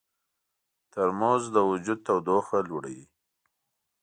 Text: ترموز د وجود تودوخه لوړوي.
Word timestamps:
ترموز 0.91 1.43
د 1.55 1.57
وجود 1.69 1.99
تودوخه 2.07 2.57
لوړوي. 2.69 3.05